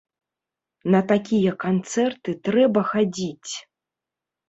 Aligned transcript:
На 0.95 1.01
такія 1.11 1.53
канцэрты 1.65 2.37
трэба 2.51 2.87
хадзіць! 2.91 3.53